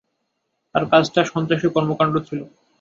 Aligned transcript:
তার 0.75 0.83
কাজটা 0.91 1.21
সন্ত্রাসী 1.31 1.67
কর্মকাণ্ড 1.75 2.15
ছিলো। 2.27 2.45